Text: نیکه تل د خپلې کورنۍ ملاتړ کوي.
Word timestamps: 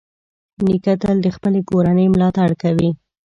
نیکه 0.65 0.93
تل 1.01 1.17
د 1.23 1.27
خپلې 1.35 1.59
کورنۍ 1.69 2.07
ملاتړ 2.13 2.49
کوي. 2.61 2.89